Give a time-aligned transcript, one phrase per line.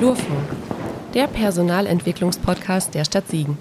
[0.00, 0.48] Flurfunk,
[1.12, 3.58] der Personalentwicklungspodcast der Stadt Siegen.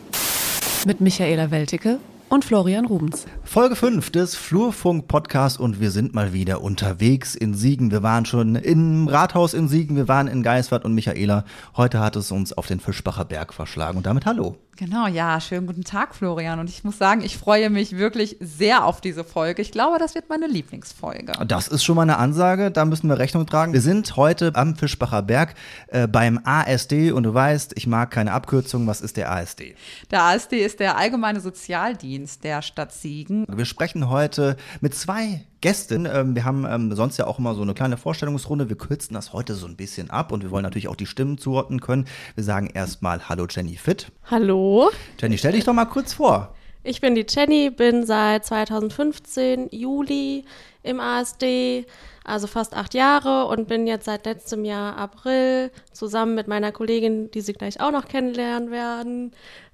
[0.88, 2.00] Mit Michaela Welticke
[2.30, 3.25] und Florian Rubens.
[3.43, 7.92] Folge 5 des Flurfunk-Podcasts und wir sind mal wieder unterwegs in Siegen.
[7.92, 11.43] Wir waren schon im Rathaus in Siegen, wir waren in Geiswart und Michaela.
[11.75, 14.55] Heute hat es uns auf den Fischbacher Berg verschlagen und damit hallo.
[14.80, 16.57] Genau, ja, schönen guten Tag, Florian.
[16.57, 19.62] Und ich muss sagen, ich freue mich wirklich sehr auf diese Folge.
[19.62, 21.34] Ich glaube, das wird meine Lieblingsfolge.
[21.45, 23.73] Das ist schon mal eine Ansage, da müssen wir Rechnung tragen.
[23.73, 25.55] Wir sind heute am Fischbacher Berg
[25.88, 28.88] äh, beim ASD und du weißt, ich mag keine Abkürzung.
[28.88, 29.76] Was ist der ASD?
[30.12, 33.45] Der ASD ist der Allgemeine Sozialdienst der Stadt Siegen.
[33.50, 36.08] Wir sprechen heute mit zwei Gästin.
[36.12, 38.70] Ähm, wir haben ähm, sonst ja auch immer so eine kleine Vorstellungsrunde.
[38.70, 41.38] Wir kürzen das heute so ein bisschen ab und wir wollen natürlich auch die Stimmen
[41.38, 42.05] zuordnen können.
[42.36, 44.08] Wir sagen erstmal Hallo Jenny Fit.
[44.30, 44.90] Hallo.
[45.20, 46.55] Jenny, stell dich doch mal kurz vor.
[46.84, 50.45] Ich bin die Jenny, bin seit 2015 Juli
[50.81, 51.86] im ASD,
[52.23, 57.31] also fast acht Jahre und bin jetzt seit letztem Jahr April zusammen mit meiner Kollegin,
[57.31, 59.33] die Sie gleich auch noch kennenlernen werden,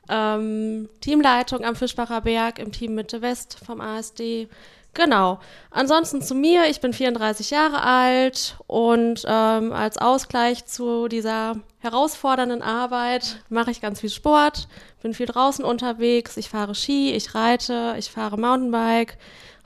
[0.09, 4.47] ähm, Teamleitung am Fischbacher Berg im Team Mitte West vom ASD.
[4.95, 5.39] Genau.
[5.71, 12.61] Ansonsten zu mir, ich bin 34 Jahre alt und ähm, als Ausgleich zu dieser herausfordernden
[12.61, 14.69] Arbeit mache ich ganz viel Sport,
[15.03, 19.17] bin viel draußen unterwegs, ich fahre Ski, ich reite, ich fahre Mountainbike,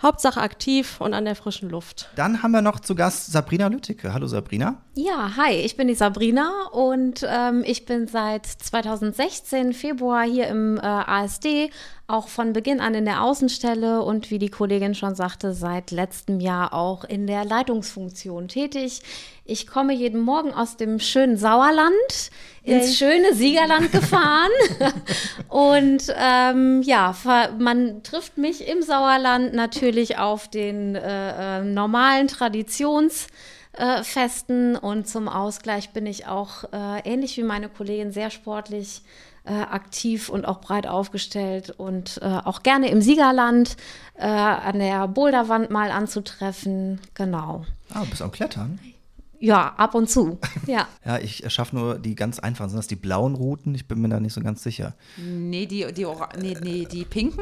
[0.01, 2.09] Hauptsache aktiv und an der frischen Luft.
[2.15, 4.13] Dann haben wir noch zu Gast Sabrina Lütticke.
[4.13, 4.81] Hallo Sabrina.
[4.95, 10.77] Ja, hi, ich bin die Sabrina und ähm, ich bin seit 2016 Februar hier im
[10.77, 11.69] äh, ASD,
[12.09, 16.39] auch von Beginn an in der Außenstelle und wie die Kollegin schon sagte, seit letztem
[16.39, 19.01] Jahr auch in der Leitungsfunktion tätig.
[19.45, 22.31] Ich komme jeden Morgen aus dem schönen Sauerland
[22.63, 24.49] ins schöne Siegerland gefahren.
[25.49, 27.15] und ähm, ja,
[27.57, 35.29] man trifft mich im Sauerland natürlich auf den äh, äh, normalen Traditionsfesten äh, und zum
[35.29, 39.01] Ausgleich bin ich auch äh, ähnlich wie meine Kollegin sehr sportlich
[39.53, 43.77] aktiv und auch breit aufgestellt und äh, auch gerne im Siegerland
[44.15, 46.99] äh, an der Boulderwand mal anzutreffen.
[47.13, 47.65] Genau.
[47.93, 48.79] Ah, du bist am Klettern?
[49.39, 50.37] Ja, ab und zu.
[50.67, 50.87] Ja.
[51.03, 52.69] ja, ich schaffe nur die ganz einfachen.
[52.69, 53.73] Sind das die blauen Routen?
[53.73, 54.93] Ich bin mir da nicht so ganz sicher.
[55.17, 56.05] Nee, die, die,
[56.37, 57.41] nee, nee, die pinken?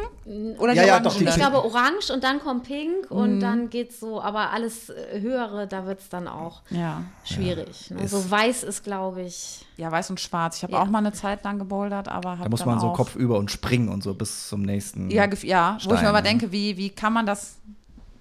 [0.59, 3.17] Oder ja, die ja, doch, die Ich glaube orange und dann kommt pink mhm.
[3.17, 7.03] und dann geht's so, aber alles äh, höhere, da wird es dann auch ja.
[7.25, 7.89] schwierig.
[7.89, 7.97] Ja.
[7.97, 8.07] Ne?
[8.07, 9.65] So weiß ist, glaube ich.
[9.75, 10.57] Ja, weiß und schwarz.
[10.57, 10.81] Ich habe ja.
[10.81, 13.89] auch mal eine Zeit lang gebouldert, aber Da muss man so Kopf über und springen
[13.89, 15.09] und so bis zum nächsten.
[15.09, 17.57] Ja, ja Stein, wo ich mir aber denke, wie, wie kann man das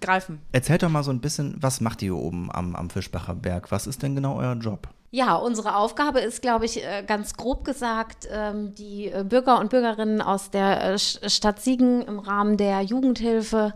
[0.06, 0.41] greifen.
[0.53, 3.71] Erzählt doch mal so ein bisschen, was macht ihr oben am, am Fischbacher Berg?
[3.71, 4.89] Was ist denn genau euer Job?
[5.11, 9.71] Ja, unsere Aufgabe ist, glaube ich, äh, ganz grob gesagt, ähm, die äh, Bürger und
[9.71, 13.72] Bürgerinnen aus der äh, Stadt Siegen im Rahmen der Jugendhilfe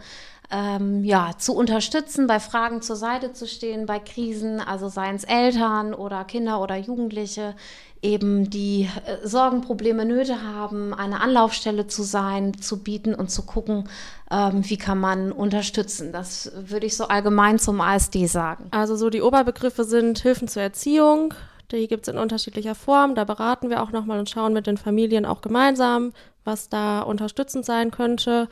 [0.50, 5.24] ähm, ja, zu unterstützen, bei Fragen zur Seite zu stehen, bei Krisen, also seien es
[5.24, 7.54] Eltern oder Kinder oder Jugendliche,
[8.02, 13.42] eben die äh, Sorgen, Probleme, Nöte haben, eine Anlaufstelle zu sein, zu bieten und zu
[13.42, 13.88] gucken,
[14.30, 16.12] ähm, wie kann man unterstützen.
[16.12, 18.68] Das würde ich so allgemein zum ASD sagen.
[18.70, 21.34] Also so die Oberbegriffe sind Hilfen zur Erziehung.
[21.72, 23.14] Die gibt es in unterschiedlicher Form.
[23.14, 26.12] Da beraten wir auch nochmal und schauen mit den Familien auch gemeinsam,
[26.44, 28.48] was da unterstützend sein könnte.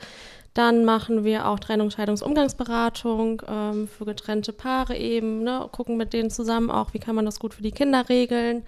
[0.53, 5.67] Dann machen wir auch Trennung, Scheidungsumgangsberatung ähm, für getrennte Paare eben, ne?
[5.71, 8.63] gucken mit denen zusammen auch, wie kann man das gut für die Kinder regeln.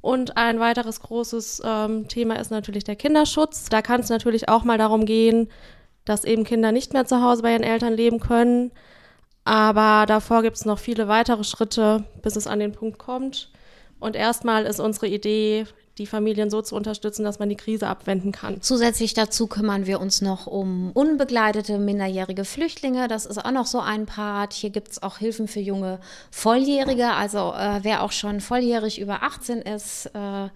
[0.00, 3.68] Und ein weiteres großes ähm, Thema ist natürlich der Kinderschutz.
[3.68, 5.48] Da kann es natürlich auch mal darum gehen,
[6.04, 8.72] dass eben Kinder nicht mehr zu Hause bei ihren Eltern leben können.
[9.44, 13.50] Aber davor gibt es noch viele weitere Schritte, bis es an den Punkt kommt.
[13.98, 15.66] Und erstmal ist unsere Idee,
[15.98, 18.60] die Familien so zu unterstützen, dass man die Krise abwenden kann.
[18.62, 23.08] Zusätzlich dazu kümmern wir uns noch um unbegleitete minderjährige Flüchtlinge.
[23.08, 24.52] Das ist auch noch so ein Part.
[24.52, 25.98] Hier gibt es auch Hilfen für junge
[26.30, 27.10] Volljährige.
[27.10, 30.48] Also äh, wer auch schon volljährig über 18 ist, äh,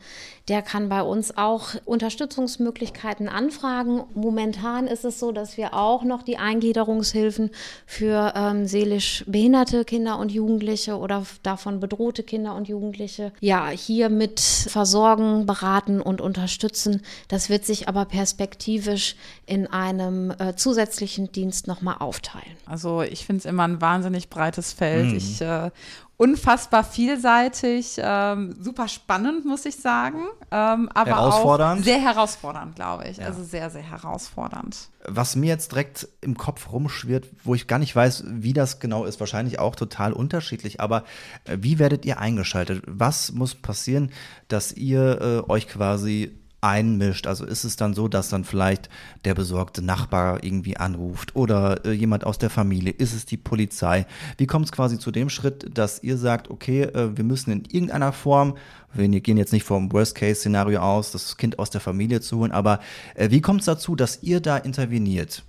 [0.52, 4.02] der kann bei uns auch Unterstützungsmöglichkeiten anfragen.
[4.12, 7.48] Momentan ist es so, dass wir auch noch die Eingliederungshilfen
[7.86, 14.10] für ähm, seelisch behinderte Kinder und Jugendliche oder davon bedrohte Kinder und Jugendliche ja hier
[14.10, 17.00] mit versorgen, beraten und unterstützen.
[17.28, 19.16] Das wird sich aber perspektivisch
[19.46, 22.56] in einem äh, zusätzlichen Dienst nochmal aufteilen.
[22.66, 25.06] Also ich finde es immer ein wahnsinnig breites Feld.
[25.06, 25.16] Mhm.
[25.16, 25.70] Ich äh,
[26.17, 30.20] unfassbar vielseitig, ähm, super spannend, muss ich sagen.
[30.50, 31.81] Ähm, aber herausfordernd.
[31.81, 33.17] auch sehr herausfordernd, glaube ich.
[33.17, 33.26] Ja.
[33.26, 34.88] Also sehr, sehr herausfordernd.
[35.09, 39.05] Was mir jetzt direkt im Kopf rumschwirrt, wo ich gar nicht weiß, wie das genau
[39.05, 41.05] ist, wahrscheinlich auch total unterschiedlich, aber
[41.44, 42.85] äh, wie werdet ihr eingeschaltet?
[42.87, 44.12] Was muss passieren,
[44.49, 47.26] dass ihr äh, euch quasi einmischt?
[47.26, 48.88] Also ist es dann so, dass dann vielleicht
[49.25, 52.93] der besorgte Nachbar irgendwie anruft oder äh, jemand aus der Familie?
[52.93, 54.06] Ist es die Polizei?
[54.38, 57.64] Wie kommt es quasi zu dem Schritt, dass ihr sagt, okay, äh, wir müssen in
[57.64, 58.56] irgendeiner Form,
[58.94, 62.81] wir gehen jetzt nicht vom Worst-Case-Szenario aus, das Kind aus der Familie zu holen, aber
[63.15, 65.43] äh, wie kommt es dazu, dass ihr da interveniert?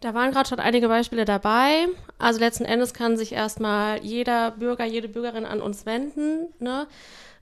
[0.00, 1.86] Da waren gerade schon einige Beispiele dabei.
[2.18, 6.48] Also letzten Endes kann sich erstmal jeder Bürger, jede Bürgerin an uns wenden.
[6.58, 6.86] Ne?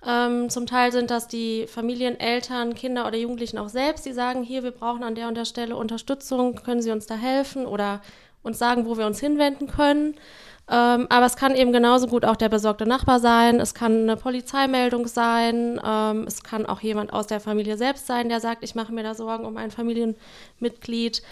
[0.06, 4.42] Ähm, zum Teil sind das die Familien, Eltern, Kinder oder Jugendlichen auch selbst, die sagen,
[4.42, 8.00] hier, wir brauchen an der und der Stelle Unterstützung, können Sie uns da helfen oder
[8.42, 10.14] uns sagen, wo wir uns hinwenden können.
[10.70, 14.16] Ähm, aber es kann eben genauso gut auch der besorgte Nachbar sein, es kann eine
[14.16, 18.74] Polizeimeldung sein, ähm, es kann auch jemand aus der Familie selbst sein, der sagt, ich
[18.74, 21.22] mache mir da Sorgen um ein Familienmitglied.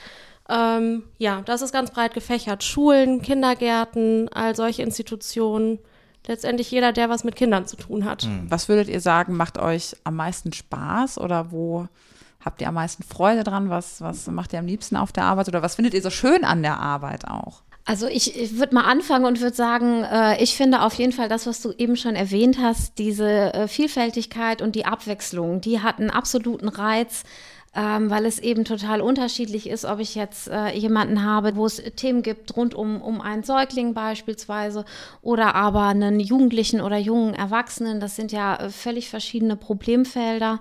[0.50, 2.62] Ähm, ja, das ist ganz breit gefächert.
[2.62, 5.78] Schulen, Kindergärten, all solche Institutionen.
[6.26, 8.22] Letztendlich jeder, der was mit Kindern zu tun hat.
[8.22, 8.46] Hm.
[8.48, 11.88] Was würdet ihr sagen, macht euch am meisten Spaß oder wo
[12.44, 13.70] habt ihr am meisten Freude dran?
[13.70, 16.44] Was, was macht ihr am liebsten auf der Arbeit oder was findet ihr so schön
[16.44, 17.62] an der Arbeit auch?
[17.84, 21.28] Also ich, ich würde mal anfangen und würde sagen, äh, ich finde auf jeden Fall
[21.28, 25.98] das, was du eben schon erwähnt hast, diese äh, Vielfältigkeit und die Abwechslung, die hat
[25.98, 27.24] einen absoluten Reiz
[27.74, 31.76] ähm, weil es eben total unterschiedlich ist, ob ich jetzt äh, jemanden habe, wo es
[31.96, 34.84] Themen gibt rund um, um einen Säugling beispielsweise
[35.22, 37.98] oder aber einen Jugendlichen oder jungen Erwachsenen.
[37.98, 40.60] Das sind ja äh, völlig verschiedene Problemfelder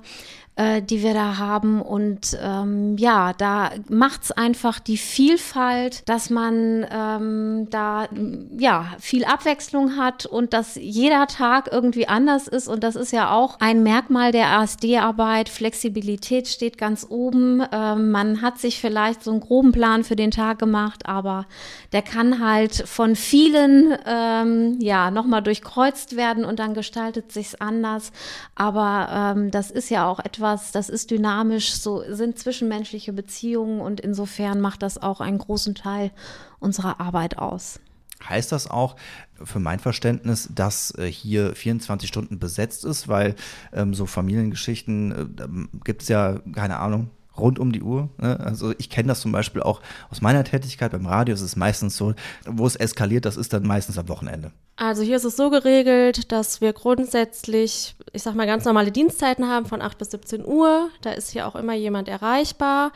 [0.57, 1.81] äh, die wir da haben.
[1.81, 8.09] Und ähm, ja, da macht es einfach die Vielfalt, dass man ähm, da
[8.57, 12.67] ja viel Abwechslung hat und dass jeder Tag irgendwie anders ist.
[12.67, 15.47] Und das ist ja auch ein Merkmal der ASD-Arbeit.
[15.47, 17.63] Flexibilität steht ganz oben.
[17.71, 21.45] Ähm, man hat sich vielleicht so einen groben Plan für den Tag gemacht, aber
[21.93, 28.11] der kann halt von vielen ähm, ja nochmal durchkreuzt werden und dann gestaltet sich's anders.
[28.55, 33.79] Aber ähm, das ist ja auch etwas, etwas, das ist dynamisch, so sind zwischenmenschliche Beziehungen
[33.79, 36.11] und insofern macht das auch einen großen Teil
[36.59, 37.79] unserer Arbeit aus.
[38.27, 38.95] Heißt das auch
[39.43, 43.35] für mein Verständnis, dass äh, hier 24 Stunden besetzt ist, weil
[43.71, 48.09] ähm, so Familiengeschichten äh, gibt es ja, keine Ahnung, rund um die Uhr.
[48.17, 48.39] Ne?
[48.39, 51.33] Also ich kenne das zum Beispiel auch aus meiner Tätigkeit beim Radio.
[51.33, 52.13] Es ist meistens so,
[52.45, 54.51] wo es eskaliert, das ist dann meistens am Wochenende.
[54.75, 59.47] Also hier ist es so geregelt, dass wir grundsätzlich, ich sag mal, ganz normale Dienstzeiten
[59.47, 60.89] haben von 8 bis 17 Uhr.
[61.01, 62.91] Da ist hier auch immer jemand erreichbar.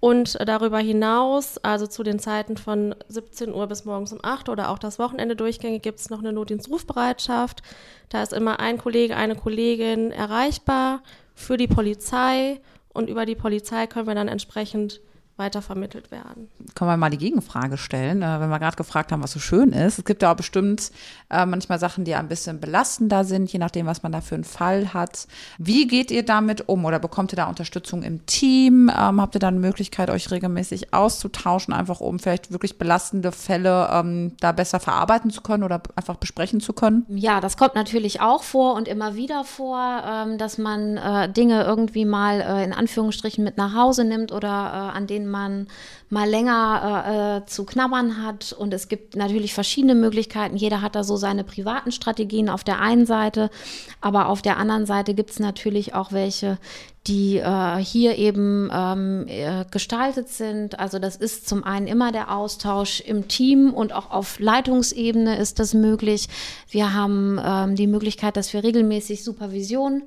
[0.00, 4.70] Und darüber hinaus, also zu den Zeiten von 17 Uhr bis morgens um 8 oder
[4.70, 7.62] auch das Wochenende durchgängig, gibt es noch eine Notdienstrufbereitschaft.
[8.10, 11.02] Da ist immer ein Kollege, eine Kollegin erreichbar
[11.34, 12.60] für die Polizei
[12.92, 15.00] und über die Polizei können wir dann entsprechend
[15.36, 16.48] weitervermittelt werden.
[16.74, 19.72] Können wir mal die Gegenfrage stellen, äh, wenn wir gerade gefragt haben, was so schön
[19.72, 19.98] ist.
[19.98, 20.92] Es gibt ja auch bestimmt
[21.28, 24.44] äh, manchmal Sachen, die ein bisschen belastender sind, je nachdem, was man da für einen
[24.44, 25.26] Fall hat.
[25.58, 28.88] Wie geht ihr damit um oder bekommt ihr da Unterstützung im Team?
[28.88, 33.88] Ähm, habt ihr da eine Möglichkeit, euch regelmäßig auszutauschen, einfach um vielleicht wirklich belastende Fälle
[33.92, 37.06] ähm, da besser verarbeiten zu können oder einfach besprechen zu können?
[37.08, 41.64] Ja, das kommt natürlich auch vor und immer wieder vor, ähm, dass man äh, Dinge
[41.64, 45.66] irgendwie mal in Anführungsstrichen mit nach Hause nimmt oder an denen denen man
[46.10, 48.52] mal länger äh, äh, zu knabbern hat.
[48.52, 50.56] Und es gibt natürlich verschiedene Möglichkeiten.
[50.56, 53.50] Jeder hat da so seine privaten Strategien auf der einen Seite,
[54.00, 56.58] aber auf der anderen Seite gibt es natürlich auch welche,
[57.06, 60.78] die äh, hier eben ähm, äh, gestaltet sind.
[60.78, 65.58] Also das ist zum einen immer der Austausch im Team und auch auf Leitungsebene ist
[65.58, 66.28] das möglich.
[66.70, 70.02] Wir haben ähm, die Möglichkeit, dass wir regelmäßig Supervision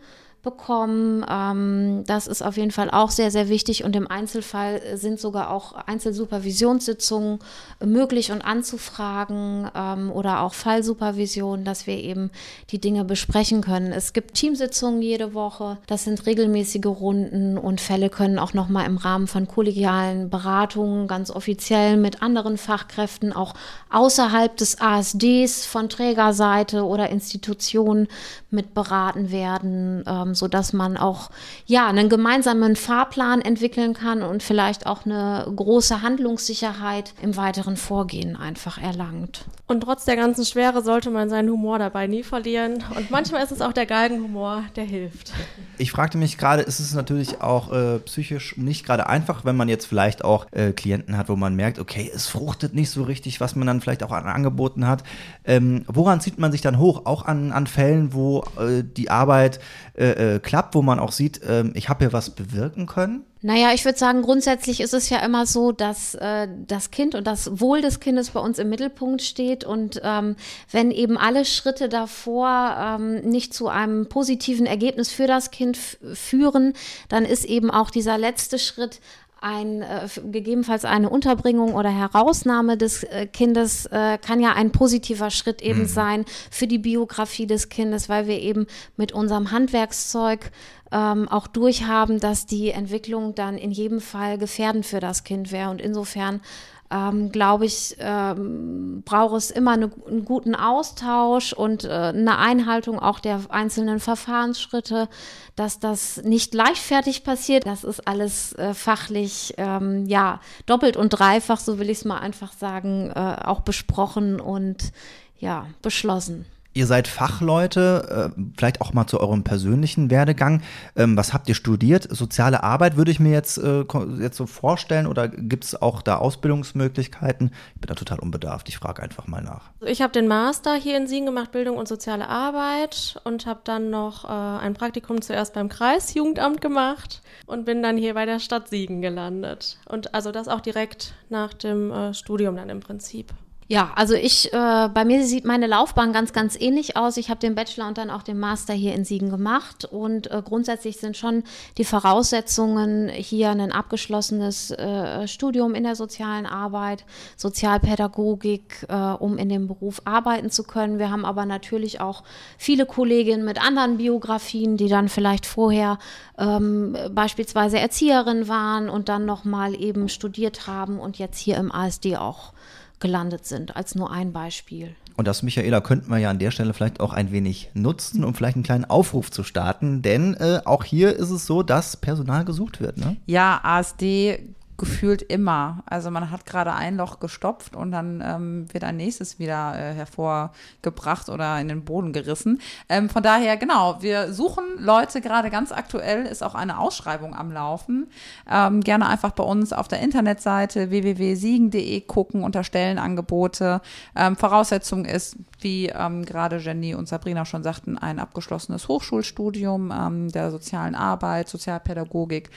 [0.48, 1.26] bekommen.
[1.30, 5.50] Ähm, das ist auf jeden Fall auch sehr, sehr wichtig und im Einzelfall sind sogar
[5.50, 7.40] auch Einzelsupervisionssitzungen
[7.84, 12.32] möglich und anzufragen ähm, oder auch Fallsupervision, dass wir eben
[12.72, 13.92] die Dinge besprechen können.
[13.92, 18.96] Es gibt Teamsitzungen jede Woche, das sind regelmäßige Runden und Fälle können auch nochmal im
[18.96, 23.54] Rahmen von kollegialen Beratungen ganz offiziell mit anderen Fachkräften auch
[23.90, 28.08] außerhalb des ASDs von Trägerseite oder Institutionen
[28.50, 30.04] mit beraten werden.
[30.08, 31.30] Ähm, sodass man auch
[31.66, 38.36] ja einen gemeinsamen Fahrplan entwickeln kann und vielleicht auch eine große Handlungssicherheit im weiteren Vorgehen
[38.36, 39.46] einfach erlangt.
[39.68, 42.84] Und trotz der ganzen Schwere sollte man seinen Humor dabei nie verlieren.
[42.96, 45.34] Und manchmal ist es auch der Galgenhumor, der hilft.
[45.78, 49.68] Ich fragte mich gerade, ist es natürlich auch äh, psychisch nicht gerade einfach, wenn man
[49.68, 53.42] jetzt vielleicht auch äh, Klienten hat, wo man merkt, okay, es fruchtet nicht so richtig,
[53.42, 55.04] was man dann vielleicht auch an Angeboten hat.
[55.44, 57.02] Ähm, woran zieht man sich dann hoch?
[57.06, 59.60] Auch an, an Fällen, wo äh, die Arbeit
[59.96, 63.24] äh, äh, klappt, wo man auch sieht, ähm, ich habe hier was bewirken können?
[63.42, 67.26] Naja, ich würde sagen, grundsätzlich ist es ja immer so, dass äh, das Kind und
[67.28, 69.64] das Wohl des Kindes bei uns im Mittelpunkt steht.
[69.64, 70.36] Und ähm,
[70.72, 75.78] wenn eben alle Schritte davor ähm, nicht zu einem positiven Ergebnis für das Kind
[76.14, 76.74] führen,
[77.10, 79.00] dann ist eben auch dieser letzte Schritt
[79.42, 85.30] ein, äh, gegebenenfalls eine Unterbringung oder Herausnahme des äh, Kindes äh, kann ja ein positiver
[85.30, 85.88] Schritt eben mhm.
[85.88, 90.52] sein für die Biografie des Kindes, weil wir eben mit unserem Handwerkszeug
[90.92, 95.70] ähm, auch durchhaben, dass die Entwicklung dann in jedem Fall gefährdend für das Kind wäre.
[95.70, 96.42] Und insofern
[96.90, 103.00] ähm, glaube ich, ähm, braucht es immer eine, einen guten Austausch und äh, eine Einhaltung
[103.00, 105.10] auch der einzelnen Verfahrensschritte,
[105.56, 107.66] dass das nicht leichtfertig passiert.
[107.66, 112.20] Das ist alles äh, fachlich, ähm, ja, doppelt und dreifach, so will ich es mal
[112.20, 114.92] einfach sagen, äh, auch besprochen und
[115.40, 116.46] ja, beschlossen.
[116.78, 120.62] Ihr seid Fachleute, äh, vielleicht auch mal zu eurem persönlichen Werdegang.
[120.96, 122.08] Ähm, was habt ihr studiert?
[122.16, 123.84] Soziale Arbeit würde ich mir jetzt, äh,
[124.20, 127.50] jetzt so vorstellen oder gibt es auch da Ausbildungsmöglichkeiten?
[127.74, 129.72] Ich bin da total unbedarft, ich frage einfach mal nach.
[129.84, 133.90] Ich habe den Master hier in Siegen gemacht, Bildung und soziale Arbeit und habe dann
[133.90, 138.68] noch äh, ein Praktikum zuerst beim Kreisjugendamt gemacht und bin dann hier bei der Stadt
[138.68, 139.80] Siegen gelandet.
[139.90, 143.34] Und also das auch direkt nach dem Studium dann im Prinzip.
[143.70, 147.18] Ja, also ich, äh, bei mir sieht meine Laufbahn ganz, ganz ähnlich aus.
[147.18, 150.42] Ich habe den Bachelor und dann auch den Master hier in Siegen gemacht und äh,
[150.42, 151.44] grundsätzlich sind schon
[151.78, 157.04] die Voraussetzungen hier ein abgeschlossenes äh, Studium in der sozialen Arbeit,
[157.36, 160.98] Sozialpädagogik, äh, um in dem Beruf arbeiten zu können.
[160.98, 162.24] Wir haben aber natürlich auch
[162.58, 166.00] viele Kolleginnen mit anderen Biografien, die dann vielleicht vorher
[166.38, 172.16] ähm, beispielsweise Erzieherin waren und dann nochmal eben studiert haben und jetzt hier im ASD
[172.16, 172.54] auch
[173.00, 174.96] gelandet sind, als nur ein Beispiel.
[175.18, 178.36] Und das, Michaela, könnten wir ja an der Stelle vielleicht auch ein wenig nutzen, um
[178.36, 180.04] vielleicht einen kleinen Aufruf zu starten.
[180.04, 182.98] Denn äh, auch hier ist es so, dass Personal gesucht wird.
[182.98, 183.18] Ne?
[183.26, 184.40] Ja, ASD
[184.78, 185.84] gefühlt immer.
[185.88, 189.94] Also man hat gerade ein Loch gestopft und dann ähm, wird ein nächstes wieder äh,
[189.94, 192.62] hervorgebracht oder in den Boden gerissen.
[192.88, 197.52] Ähm, von daher, genau, wir suchen Leute, gerade ganz aktuell ist auch eine Ausschreibung am
[197.52, 198.08] Laufen.
[198.50, 203.82] Ähm, gerne einfach bei uns auf der Internetseite www.siegen.de gucken unter Stellenangebote.
[204.16, 210.32] Ähm, Voraussetzung ist, wie ähm, gerade Jenny und Sabrina schon sagten, ein abgeschlossenes Hochschulstudium ähm,
[210.32, 212.52] der sozialen Arbeit, Sozialpädagogik.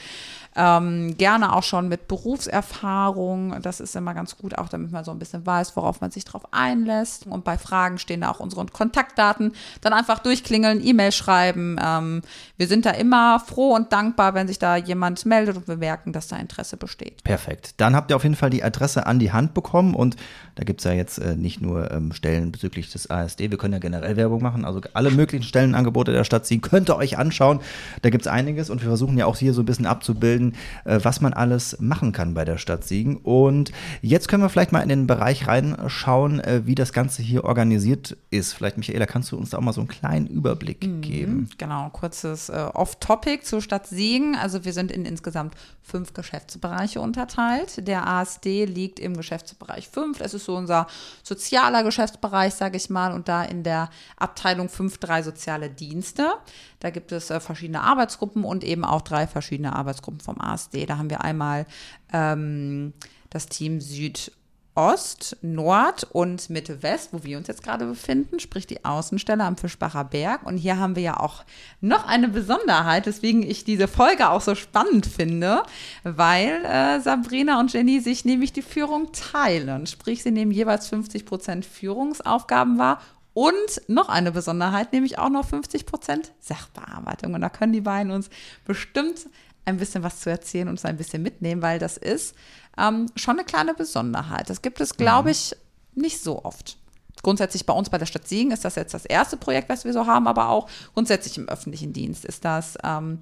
[0.52, 3.62] Gerne auch schon mit Berufserfahrung.
[3.62, 6.24] Das ist immer ganz gut, auch damit man so ein bisschen weiß, worauf man sich
[6.24, 7.24] drauf einlässt.
[7.28, 9.52] Und bei Fragen stehen da auch unsere Kontaktdaten.
[9.80, 11.76] Dann einfach durchklingeln, E-Mail schreiben.
[11.80, 12.22] Ähm,
[12.56, 16.12] wir sind da immer froh und dankbar, wenn sich da jemand meldet und wir merken,
[16.12, 17.22] dass da Interesse besteht.
[17.22, 17.74] Perfekt.
[17.76, 20.16] Dann habt ihr auf jeden Fall die Adresse an die Hand bekommen und
[20.56, 23.72] da gibt es ja jetzt äh, nicht nur ähm, Stellen bezüglich des ASD, wir können
[23.72, 24.64] ja generell Werbung machen.
[24.64, 27.60] Also alle möglichen Stellenangebote der Stadt ziehen, könnt ihr euch anschauen.
[28.02, 30.98] Da gibt es einiges und wir versuchen ja auch hier so ein bisschen abzubilden, äh,
[31.02, 33.18] was man alles machen kann bei der Stadt Siegen.
[33.18, 37.44] Und jetzt können wir vielleicht mal in den Bereich reinschauen, äh, wie das Ganze hier
[37.44, 38.54] organisiert ist.
[38.54, 41.50] Vielleicht, Michaela, kannst du uns da auch mal so einen kleinen Überblick mhm, geben?
[41.58, 44.34] Genau, kurzes äh, Off-Topic zur Stadt Siegen.
[44.34, 47.86] Also wir sind in insgesamt fünf Geschäftsbereiche unterteilt.
[47.86, 50.18] Der ASD liegt im Geschäftsbereich 5.
[50.18, 50.86] Das ist so unser
[51.22, 56.32] sozialer Geschäftsbereich, sage ich mal, und da in der Abteilung 5.3 soziale Dienste.
[56.80, 60.86] Da gibt es äh, verschiedene Arbeitsgruppen und eben auch drei verschiedene Arbeitsgruppen vom ASD.
[60.86, 61.66] Da haben wir einmal
[62.12, 62.92] ähm,
[63.30, 64.32] das Team Süd
[64.76, 69.56] Ost, Nord und Mitte West, wo wir uns jetzt gerade befinden, sprich die Außenstelle am
[69.56, 70.46] Fischbacher Berg.
[70.46, 71.44] Und hier haben wir ja auch
[71.80, 75.64] noch eine Besonderheit, weswegen ich diese Folge auch so spannend finde,
[76.04, 79.86] weil äh, Sabrina und Jenny sich nämlich die Führung teilen.
[79.86, 83.00] Sprich, sie nehmen jeweils 50 Prozent Führungsaufgaben wahr
[83.34, 87.34] und noch eine Besonderheit, nämlich auch noch 50 Prozent Sachbearbeitung.
[87.34, 88.30] Und da können die beiden uns
[88.64, 89.28] bestimmt
[89.64, 92.34] ein bisschen was zu erzählen und uns ein bisschen mitnehmen, weil das ist
[92.78, 94.50] ähm, schon eine kleine Besonderheit.
[94.50, 95.32] Das gibt es, glaube mhm.
[95.32, 95.56] ich,
[95.94, 96.76] nicht so oft.
[97.22, 99.92] Grundsätzlich bei uns bei der Stadt Siegen ist das jetzt das erste Projekt, was wir
[99.92, 103.18] so haben, aber auch grundsätzlich im öffentlichen Dienst ist das ähm,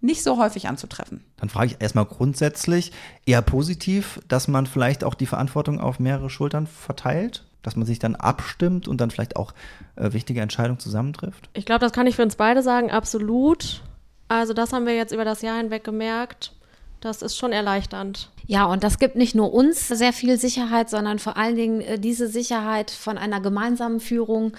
[0.00, 1.22] nicht so häufig anzutreffen.
[1.36, 2.92] Dann frage ich erstmal grundsätzlich
[3.26, 7.98] eher positiv, dass man vielleicht auch die Verantwortung auf mehrere Schultern verteilt, dass man sich
[7.98, 9.52] dann abstimmt und dann vielleicht auch
[9.96, 11.48] äh, wichtige Entscheidungen zusammentrifft.
[11.54, 13.82] Ich glaube, das kann ich für uns beide sagen, absolut.
[14.28, 16.52] Also das haben wir jetzt über das Jahr hinweg gemerkt.
[17.00, 18.30] Das ist schon erleichternd.
[18.46, 21.98] Ja, und das gibt nicht nur uns sehr viel Sicherheit, sondern vor allen Dingen äh,
[21.98, 24.52] diese Sicherheit von einer gemeinsamen Führung.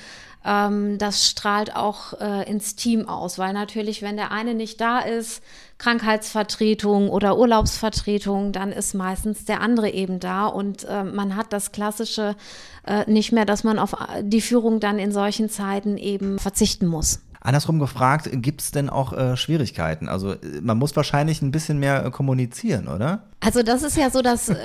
[0.46, 5.00] Ähm, das strahlt auch äh, ins Team aus, weil natürlich, wenn der eine nicht da
[5.00, 5.42] ist,
[5.84, 11.74] Krankheitsvertretung oder Urlaubsvertretung, dann ist meistens der andere eben da und äh, man hat das
[11.74, 12.38] klassische
[12.88, 17.20] äh, nicht mehr, dass man auf die Führung dann in solchen Zeiten eben verzichten muss.
[17.44, 20.08] Andersrum gefragt, gibt es denn auch äh, Schwierigkeiten?
[20.08, 23.24] Also man muss wahrscheinlich ein bisschen mehr äh, kommunizieren, oder?
[23.42, 24.56] Also das ist ja so das äh,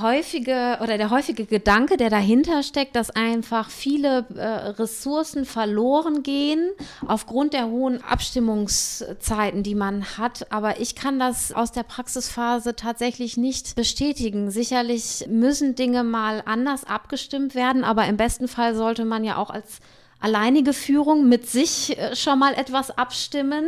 [0.00, 6.70] häufige oder der häufige Gedanke, der dahinter steckt, dass einfach viele äh, Ressourcen verloren gehen
[7.06, 10.50] aufgrund der hohen Abstimmungszeiten, die man hat.
[10.50, 14.50] Aber ich kann das aus der Praxisphase tatsächlich nicht bestätigen.
[14.50, 19.50] Sicherlich müssen Dinge mal anders abgestimmt werden, aber im besten Fall sollte man ja auch
[19.50, 19.80] als
[20.24, 23.66] alleinige Führung mit sich äh, schon mal etwas abstimmen.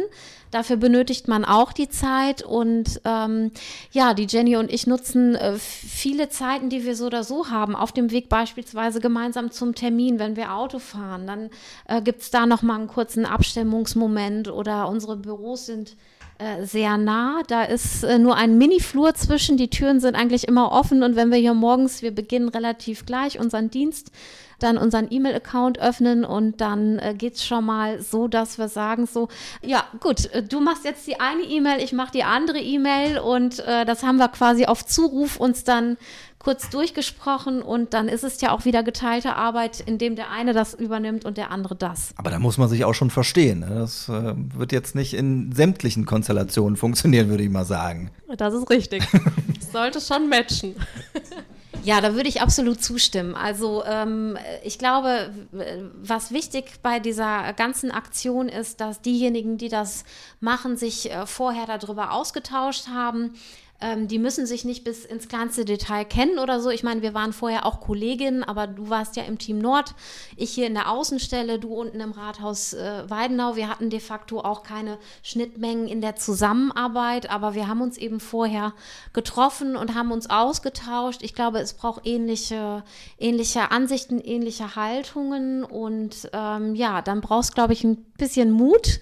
[0.50, 3.50] Dafür benötigt man auch die Zeit und ähm,
[3.92, 7.76] ja, die Jenny und ich nutzen äh, viele Zeiten, die wir so oder so haben,
[7.76, 11.50] auf dem Weg beispielsweise gemeinsam zum Termin, wenn wir Auto fahren, dann
[11.88, 15.96] äh, gibt es da noch mal einen kurzen Abstimmungsmoment oder unsere Büros sind
[16.38, 17.42] äh, sehr nah.
[17.46, 19.56] Da ist äh, nur ein Mini-Flur zwischen.
[19.56, 21.02] Die Türen sind eigentlich immer offen.
[21.02, 24.10] Und wenn wir hier morgens, wir beginnen relativ gleich unseren Dienst,
[24.58, 29.06] dann unseren E-Mail-Account öffnen und dann äh, geht es schon mal so, dass wir sagen
[29.06, 29.28] so,
[29.62, 33.58] ja gut, äh, du machst jetzt die eine E-Mail, ich mache die andere E-Mail und
[33.60, 35.98] äh, das haben wir quasi auf Zuruf uns dann
[36.46, 40.74] kurz durchgesprochen und dann ist es ja auch wieder geteilte Arbeit, indem der eine das
[40.74, 42.10] übernimmt und der andere das.
[42.14, 43.60] Aber da muss man sich auch schon verstehen.
[43.60, 43.74] Ne?
[43.80, 48.12] Das äh, wird jetzt nicht in sämtlichen Konstellationen funktionieren, würde ich mal sagen.
[48.36, 49.02] Das ist richtig.
[49.58, 50.76] Das sollte schon matchen.
[51.82, 53.34] Ja, da würde ich absolut zustimmen.
[53.34, 55.30] Also ähm, ich glaube,
[56.02, 60.04] was wichtig bei dieser ganzen Aktion ist, dass diejenigen, die das
[60.40, 63.32] machen, sich äh, vorher darüber ausgetauscht haben
[63.80, 66.70] ähm, die müssen sich nicht bis ins kleinste Detail kennen oder so.
[66.70, 69.94] Ich meine, wir waren vorher auch Kolleginnen, aber du warst ja im Team Nord,
[70.36, 73.56] ich hier in der Außenstelle, du unten im Rathaus äh, Weidenau.
[73.56, 78.20] Wir hatten de facto auch keine Schnittmengen in der Zusammenarbeit, aber wir haben uns eben
[78.20, 78.72] vorher
[79.12, 81.22] getroffen und haben uns ausgetauscht.
[81.22, 82.82] Ich glaube, es braucht ähnliche,
[83.18, 89.00] ähnliche Ansichten, ähnliche Haltungen und ähm, ja, dann brauchst, glaube ich, ein bisschen Mut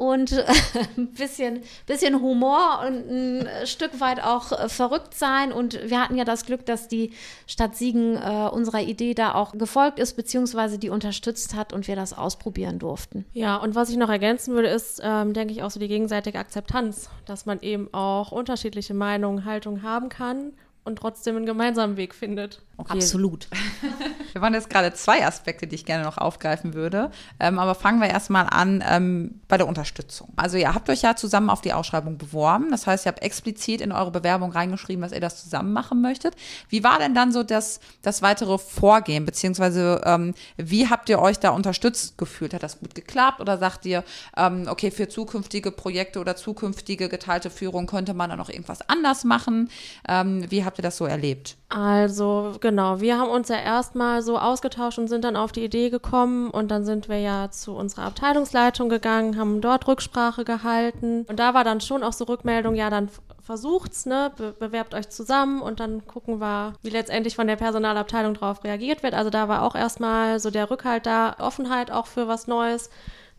[0.00, 0.32] und
[0.96, 5.52] ein bisschen, bisschen Humor und ein Stück weit auch äh, verrückt sein.
[5.52, 7.12] Und wir hatten ja das Glück, dass die
[7.46, 11.96] Stadt Siegen äh, unserer Idee da auch gefolgt ist, beziehungsweise die unterstützt hat und wir
[11.96, 13.26] das ausprobieren durften.
[13.34, 16.38] Ja, und was ich noch ergänzen würde, ist, ähm, denke ich, auch so die gegenseitige
[16.38, 20.52] Akzeptanz, dass man eben auch unterschiedliche Meinungen, Haltungen haben kann
[20.84, 22.62] und trotzdem einen gemeinsamen Weg findet.
[22.76, 22.94] Okay.
[22.94, 23.48] Absolut.
[24.32, 27.10] Wir waren jetzt gerade zwei Aspekte, die ich gerne noch aufgreifen würde.
[27.38, 30.32] Ähm, aber fangen wir erstmal an ähm, bei der Unterstützung.
[30.36, 32.70] Also ihr habt euch ja zusammen auf die Ausschreibung beworben.
[32.70, 36.36] Das heißt, ihr habt explizit in eure Bewerbung reingeschrieben, dass ihr das zusammen machen möchtet.
[36.68, 39.26] Wie war denn dann so das, das weitere Vorgehen?
[39.26, 42.54] Beziehungsweise ähm, wie habt ihr euch da unterstützt gefühlt?
[42.54, 43.40] Hat das gut geklappt?
[43.40, 44.04] Oder sagt ihr,
[44.36, 49.24] ähm, okay, für zukünftige Projekte oder zukünftige geteilte Führung könnte man da noch irgendwas anders
[49.24, 49.70] machen?
[50.08, 51.56] Ähm, wie habt ihr das so erlebt?
[51.68, 55.90] Also genau, wir haben uns ja erstmal so ausgetauscht und sind dann auf die Idee
[55.90, 61.38] gekommen und dann sind wir ja zu unserer Abteilungsleitung gegangen, haben dort Rücksprache gehalten und
[61.38, 63.08] da war dann schon auch so Rückmeldung, ja dann
[63.42, 68.34] versucht's, ne, be bewerbt euch zusammen und dann gucken wir, wie letztendlich von der Personalabteilung
[68.34, 69.14] darauf reagiert wird.
[69.14, 72.90] Also da war auch erstmal so der Rückhalt da, Offenheit auch für was Neues.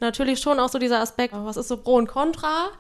[0.02, 2.72] Natürlich schon auch so dieser Aspekt, was ist so Pro und Contra?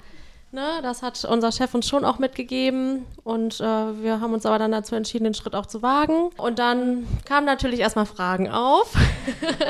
[0.53, 4.59] Ne, das hat unser Chef uns schon auch mitgegeben und äh, wir haben uns aber
[4.59, 6.29] dann dazu entschieden, den Schritt auch zu wagen.
[6.35, 8.93] Und dann kamen natürlich erstmal Fragen auf.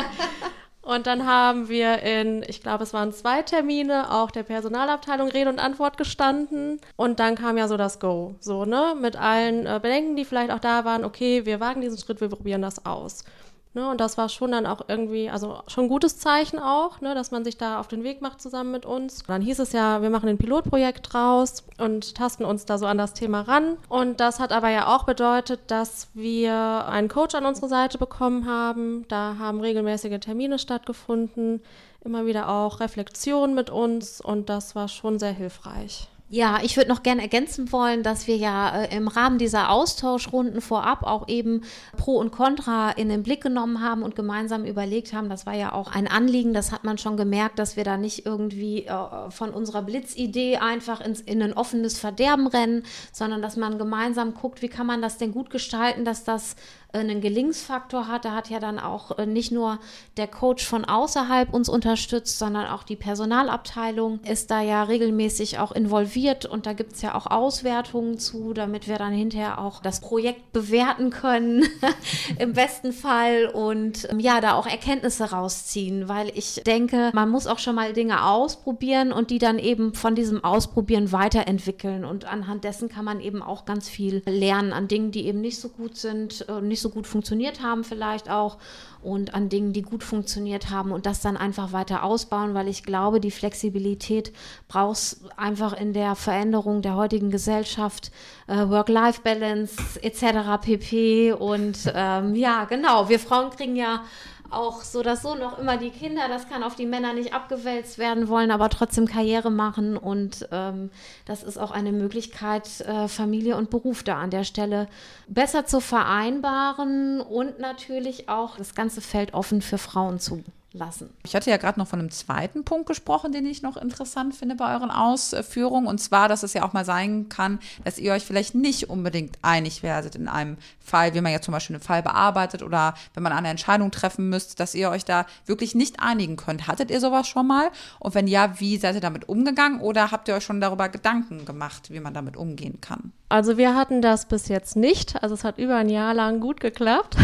[0.82, 5.52] und dann haben wir in, ich glaube, es waren zwei Termine, auch der Personalabteilung Rede
[5.52, 6.82] und Antwort gestanden.
[6.96, 10.50] Und dann kam ja so das Go, so, ne, mit allen äh, Bedenken, die vielleicht
[10.50, 13.24] auch da waren, okay, wir wagen diesen Schritt, wir probieren das aus.
[13.73, 17.15] Ne, und das war schon dann auch irgendwie, also schon ein gutes Zeichen auch, ne,
[17.15, 19.23] dass man sich da auf den Weg macht zusammen mit uns.
[19.25, 22.97] Dann hieß es ja, wir machen ein Pilotprojekt draus und tasten uns da so an
[22.97, 23.77] das Thema ran.
[23.88, 28.45] Und das hat aber ja auch bedeutet, dass wir einen Coach an unsere Seite bekommen
[28.45, 29.05] haben.
[29.07, 31.62] Da haben regelmäßige Termine stattgefunden,
[32.03, 36.10] immer wieder auch Reflexionen mit uns und das war schon sehr hilfreich.
[36.34, 40.62] Ja, ich würde noch gerne ergänzen wollen, dass wir ja äh, im Rahmen dieser Austauschrunden
[40.62, 41.65] vorab auch eben
[41.98, 45.28] Pro und Contra in den Blick genommen haben und gemeinsam überlegt haben.
[45.28, 48.26] Das war ja auch ein Anliegen, das hat man schon gemerkt, dass wir da nicht
[48.26, 53.78] irgendwie äh, von unserer Blitzidee einfach ins, in ein offenes Verderben rennen, sondern dass man
[53.78, 56.56] gemeinsam guckt, wie kann man das denn gut gestalten, dass das
[56.93, 58.25] einen Gelingensfaktor hat.
[58.25, 59.80] Da hat ja dann auch äh, nicht nur
[60.17, 65.71] der Coach von außerhalb uns unterstützt, sondern auch die Personalabteilung ist da ja regelmäßig auch
[65.71, 70.01] involviert und da gibt es ja auch Auswertungen zu, damit wir dann hinterher auch das
[70.01, 71.63] Projekt bewerten können,
[72.39, 77.47] im besten Fall und ähm, ja, da auch Erkenntnisse rausziehen, weil ich denke, man muss
[77.47, 82.63] auch schon mal Dinge ausprobieren und die dann eben von diesem Ausprobieren weiterentwickeln und anhand
[82.63, 85.97] dessen kann man eben auch ganz viel lernen an Dingen, die eben nicht so gut
[85.97, 88.58] sind, und nicht nicht so gut funktioniert haben vielleicht auch
[89.04, 92.84] und an Dingen, die gut funktioniert haben und das dann einfach weiter ausbauen, weil ich
[92.84, 94.32] glaube, die Flexibilität
[94.67, 98.12] brauchst einfach in der Veränderung der heutigen Gesellschaft,
[98.48, 100.62] äh, Work-Life-Balance etc.
[100.62, 101.34] pp.
[101.34, 104.04] Und ähm, ja, genau, wir Frauen kriegen ja
[104.51, 107.97] auch so dass so noch immer die Kinder, das kann auf die Männer nicht abgewälzt
[107.97, 109.97] werden, wollen aber trotzdem Karriere machen.
[109.97, 110.91] Und ähm,
[111.25, 114.87] das ist auch eine Möglichkeit, äh, Familie und Beruf da an der Stelle
[115.27, 121.10] besser zu vereinbaren und natürlich auch das ganze Feld offen für Frauen zu lassen.
[121.23, 124.55] Ich hatte ja gerade noch von einem zweiten Punkt gesprochen, den ich noch interessant finde
[124.55, 125.88] bei euren Ausführungen.
[125.88, 129.38] Und zwar, dass es ja auch mal sein kann, dass ihr euch vielleicht nicht unbedingt
[129.41, 133.23] einig werdet in einem Fall, wie man ja zum Beispiel einen Fall bearbeitet oder wenn
[133.23, 136.67] man eine Entscheidung treffen müsst, dass ihr euch da wirklich nicht einigen könnt.
[136.67, 137.69] Hattet ihr sowas schon mal?
[137.99, 141.45] Und wenn ja, wie seid ihr damit umgegangen oder habt ihr euch schon darüber Gedanken
[141.45, 143.12] gemacht, wie man damit umgehen kann?
[143.29, 145.21] Also wir hatten das bis jetzt nicht.
[145.23, 147.15] Also es hat über ein Jahr lang gut geklappt.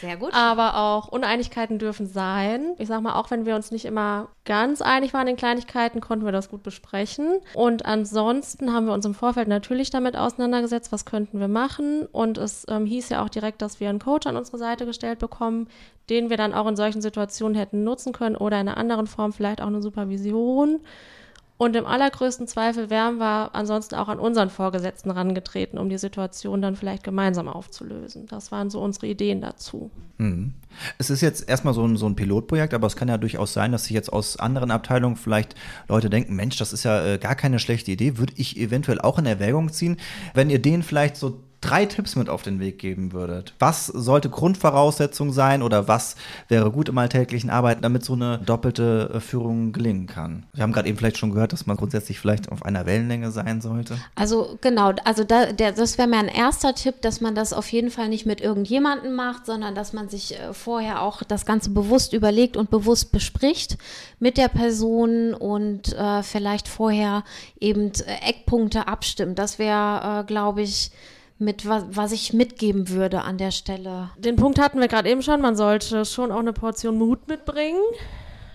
[0.00, 0.32] Sehr gut.
[0.34, 2.74] Aber auch Uneinigkeiten dürfen sein sein.
[2.78, 6.24] Ich sag mal, auch wenn wir uns nicht immer ganz einig waren in Kleinigkeiten, konnten
[6.24, 7.38] wir das gut besprechen.
[7.54, 12.06] Und ansonsten haben wir uns im Vorfeld natürlich damit auseinandergesetzt, was könnten wir machen.
[12.06, 15.18] Und es ähm, hieß ja auch direkt, dass wir einen Coach an unsere Seite gestellt
[15.18, 15.68] bekommen,
[16.10, 19.32] den wir dann auch in solchen Situationen hätten nutzen können oder in einer anderen Form
[19.32, 20.80] vielleicht auch eine Supervision.
[21.58, 26.62] Und im allergrößten Zweifel wären wir ansonsten auch an unseren Vorgesetzten rangetreten, um die Situation
[26.62, 28.26] dann vielleicht gemeinsam aufzulösen.
[28.26, 29.90] Das waren so unsere Ideen dazu.
[30.18, 30.54] Mhm.
[30.98, 33.72] Es ist jetzt erstmal so ein, so ein Pilotprojekt, aber es kann ja durchaus sein,
[33.72, 35.56] dass sich jetzt aus anderen Abteilungen vielleicht
[35.88, 39.18] Leute denken, Mensch, das ist ja äh, gar keine schlechte Idee, würde ich eventuell auch
[39.18, 39.96] in Erwägung ziehen.
[40.34, 44.30] Wenn ihr denen vielleicht so drei Tipps mit auf den Weg geben würdet, was sollte
[44.30, 46.16] Grundvoraussetzung sein oder was
[46.48, 50.44] wäre gut im alltäglichen Arbeiten, damit so eine doppelte äh, Führung gelingen kann?
[50.54, 53.60] Wir haben gerade eben vielleicht schon gehört, dass man grundsätzlich vielleicht auf einer Wellenlänge sein
[53.60, 53.98] sollte.
[54.14, 57.90] Also genau, also da, der, das wäre mein erster Tipp, dass man das auf jeden
[57.90, 62.12] Fall nicht mit irgendjemandem macht, sondern dass man sich äh, vorher auch das Ganze bewusst
[62.12, 63.78] überlegt und bewusst bespricht
[64.20, 67.24] mit der Person und äh, vielleicht vorher
[67.58, 69.38] eben äh, Eckpunkte abstimmt.
[69.38, 70.92] Das wäre, äh, glaube ich,
[71.38, 74.10] mit was, was ich mitgeben würde an der Stelle.
[74.18, 77.80] Den Punkt hatten wir gerade eben schon, man sollte schon auch eine Portion Mut mitbringen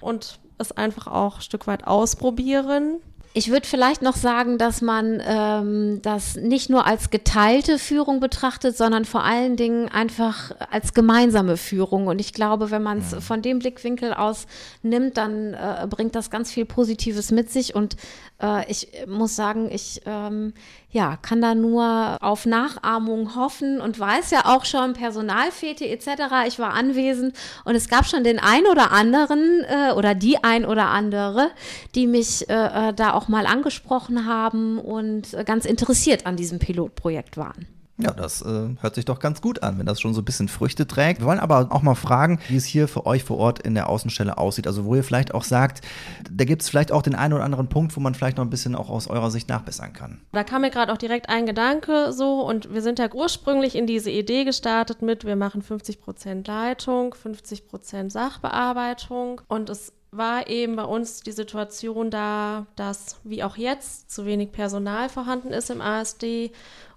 [0.02, 3.00] und es einfach auch ein Stück weit ausprobieren.
[3.36, 8.78] Ich würde vielleicht noch sagen, dass man ähm, das nicht nur als geteilte Führung betrachtet,
[8.78, 12.06] sondern vor allen Dingen einfach als gemeinsame Führung.
[12.06, 14.46] Und ich glaube, wenn man es von dem Blickwinkel aus
[14.84, 17.74] nimmt, dann äh, bringt das ganz viel Positives mit sich.
[17.74, 17.96] Und
[18.44, 20.54] äh, ich muss sagen, ich ähm,
[20.90, 26.46] ja, kann da nur auf Nachahmung hoffen und weiß ja auch schon Personalfete etc.
[26.48, 30.66] Ich war anwesend und es gab schon den ein oder anderen äh, oder die ein
[30.66, 31.50] oder andere,
[31.96, 36.60] die mich äh, äh da auch mal angesprochen haben und äh, ganz interessiert an diesem
[36.60, 37.68] Pilotprojekt waren.
[37.98, 40.48] Ja, das äh, hört sich doch ganz gut an, wenn das schon so ein bisschen
[40.48, 41.20] Früchte trägt.
[41.20, 43.88] Wir wollen aber auch mal fragen, wie es hier für euch vor Ort in der
[43.88, 44.66] Außenstelle aussieht.
[44.66, 45.82] Also wo ihr vielleicht auch sagt,
[46.30, 48.50] da gibt es vielleicht auch den einen oder anderen Punkt, wo man vielleicht noch ein
[48.50, 50.22] bisschen auch aus eurer Sicht nachbessern kann.
[50.32, 53.86] Da kam mir gerade auch direkt ein Gedanke so und wir sind ja ursprünglich in
[53.86, 60.48] diese Idee gestartet mit, wir machen 50 Prozent Leitung, 50 Prozent Sachbearbeitung und es war
[60.48, 65.70] eben bei uns die Situation da, dass wie auch jetzt zu wenig Personal vorhanden ist
[65.70, 66.52] im ASD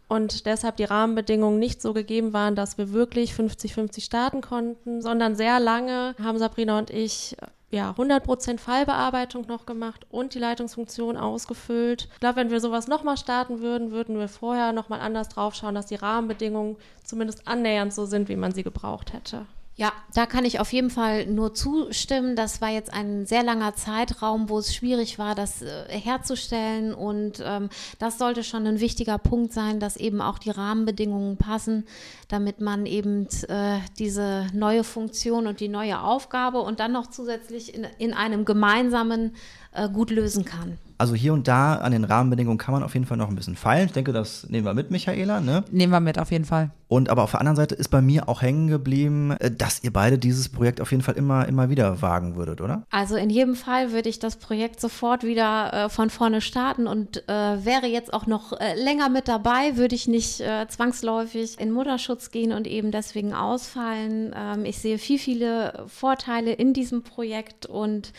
[0.09, 5.35] und deshalb die Rahmenbedingungen nicht so gegeben waren, dass wir wirklich 50-50 starten konnten, sondern
[5.35, 7.37] sehr lange haben Sabrina und ich
[7.71, 12.09] ja, 100% Fallbearbeitung noch gemacht und die Leitungsfunktion ausgefüllt.
[12.13, 15.75] Ich glaube, wenn wir sowas nochmal starten würden, würden wir vorher nochmal anders drauf schauen,
[15.75, 19.47] dass die Rahmenbedingungen zumindest annähernd so sind, wie man sie gebraucht hätte.
[19.79, 22.35] Ja, da kann ich auf jeden Fall nur zustimmen.
[22.35, 26.95] Das war jetzt ein sehr langer Zeitraum, wo es schwierig war, das äh, herzustellen.
[26.95, 31.87] Und ähm, das sollte schon ein wichtiger Punkt sein, dass eben auch die Rahmenbedingungen passen,
[32.29, 37.75] damit man eben äh, diese neue Funktion und die neue Aufgabe und dann noch zusätzlich
[37.75, 39.37] in, in einem gemeinsamen
[39.73, 40.79] äh, gut lösen kann.
[40.99, 43.57] Also hier und da an den Rahmenbedingungen kann man auf jeden Fall noch ein bisschen
[43.57, 43.87] feilen.
[43.87, 45.41] Ich denke, das nehmen wir mit, Michaela.
[45.41, 45.65] Ne?
[45.71, 46.71] Nehmen wir mit, auf jeden Fall.
[46.89, 49.93] Und aber auf der anderen Seite ist bei mir auch hängen geblieben, äh, dass ihr
[49.93, 52.85] beide dieses Projekt auf jeden Fall immer, immer wieder wagen würdet, oder?
[52.91, 57.29] Also in jedem Fall würde ich das Projekt sofort wieder äh, von vorne starten und
[57.29, 61.73] äh, wäre jetzt auch noch äh, länger mit dabei, würde ich nicht äh, zwangsläufig in
[61.73, 64.33] Mutterschutz gehen und eben deswegen ausfallen.
[64.37, 68.13] Ähm, ich sehe viel, viele Vorteile in diesem Projekt und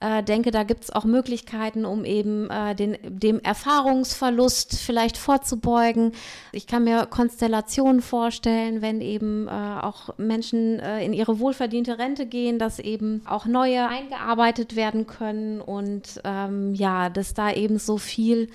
[0.00, 6.12] äh, denke, da gibt es auch Möglichkeiten, um eben äh, den, dem Erfahrungsverlust vielleicht vorzubeugen.
[6.52, 12.26] Ich kann mir Konstellationen vorstellen, wenn eben äh, auch Menschen äh, in ihre wohlverdiente Rente
[12.26, 17.98] gehen, dass eben auch neue eingearbeitet werden können und ähm, ja, dass da eben so
[17.98, 18.48] viel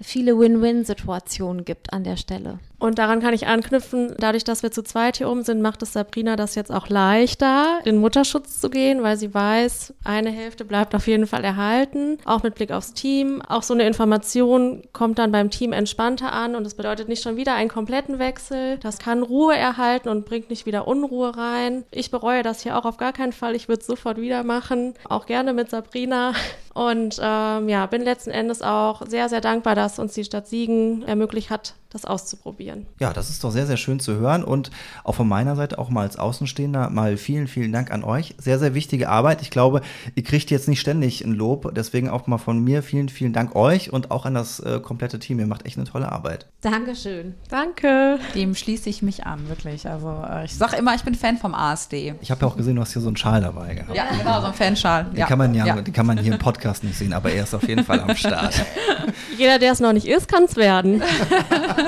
[0.00, 2.58] viele Win-Win-Situationen gibt an der Stelle.
[2.78, 5.94] Und daran kann ich anknüpfen, dadurch, dass wir zu zweit hier oben sind, macht es
[5.94, 10.94] Sabrina das jetzt auch leichter, in Mutterschutz zu gehen, weil sie weiß, eine Hälfte bleibt
[10.94, 13.40] auf jeden Fall erhalten, auch mit Blick aufs Team.
[13.48, 17.36] Auch so eine Information kommt dann beim Team entspannter an und das bedeutet nicht schon
[17.36, 18.78] wieder einen kompletten Wechsel.
[18.78, 21.84] Das kann Ruhe erhalten und bringt nicht wieder Unruhe rein.
[21.90, 23.54] Ich bereue das hier auch auf gar keinen Fall.
[23.54, 26.34] Ich würde es sofort wieder machen, auch gerne mit Sabrina.
[26.74, 31.04] Und ähm, ja, bin letzten Endes auch sehr, sehr dankbar, dass uns die Stadt Siegen
[31.04, 32.86] ermöglicht hat, das auszuprobieren.
[33.00, 34.70] Ja, das ist doch sehr, sehr schön zu hören und
[35.02, 38.34] auch von meiner Seite, auch mal als Außenstehender, mal vielen, vielen Dank an euch.
[38.38, 39.42] Sehr, sehr wichtige Arbeit.
[39.42, 39.80] Ich glaube,
[40.14, 43.56] ihr kriegt jetzt nicht ständig ein Lob, deswegen auch mal von mir vielen, vielen Dank
[43.56, 45.40] euch und auch an das äh, komplette Team.
[45.40, 46.46] Ihr macht echt eine tolle Arbeit.
[46.60, 47.34] Dankeschön.
[47.48, 48.18] Danke.
[48.34, 49.88] Dem schließe ich mich an, wirklich.
[49.88, 52.14] Also äh, ich sage immer, ich bin Fan vom ASD.
[52.20, 53.96] Ich habe ja auch gesehen, du hast hier so einen Schal dabei gehabt.
[53.96, 55.04] Ja, genau, so ein Fanschal.
[55.04, 57.54] Den, kann man ja, Den kann man hier im Podcast nicht sehen, aber er ist
[57.54, 58.54] auf jeden Fall am Start.
[59.38, 61.02] Jeder, der es noch nicht ist, kann es werden.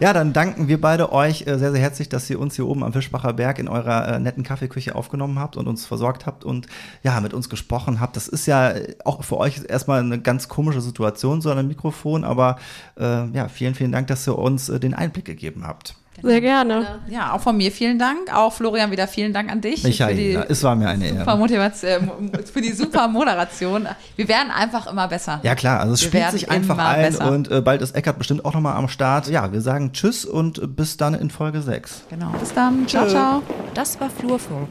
[0.00, 2.82] Ja, dann danken wir beide euch äh, sehr, sehr herzlich, dass ihr uns hier oben
[2.82, 6.68] am Fischbacher Berg in eurer äh, netten Kaffeeküche aufgenommen habt und uns versorgt habt und
[7.02, 8.16] ja, mit uns gesprochen habt.
[8.16, 8.72] Das ist ja
[9.04, 12.56] auch für euch erstmal eine ganz komische Situation, so ein Mikrofon, aber
[12.98, 15.96] äh, ja, vielen, vielen Dank, dass ihr uns äh, den Einblick gegeben habt.
[16.22, 17.00] Sehr gerne.
[17.08, 18.34] Ja, auch von mir vielen Dank.
[18.34, 19.82] Auch Florian wieder vielen Dank an dich.
[19.84, 21.38] Michael, es war mir eine super Ehre.
[21.38, 23.86] Motivation, für die super Moderation.
[24.16, 25.40] Wir werden einfach immer besser.
[25.42, 27.30] Ja klar, also es Wir spielt sich einfach ein besser.
[27.30, 29.28] und äh, bald ist Eckart bestimmt auch nochmal am Start.
[29.28, 32.04] Ja, wir sagen Tschüss und bis dann in Folge 6.
[32.10, 32.30] Genau.
[32.38, 32.86] Bis dann.
[32.86, 33.42] Ciao, ciao.
[33.74, 34.70] Das war Flurfunk,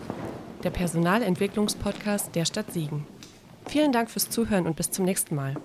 [0.64, 3.06] der Personalentwicklungspodcast der Stadt Siegen.
[3.68, 5.56] Vielen Dank fürs Zuhören und bis zum nächsten Mal.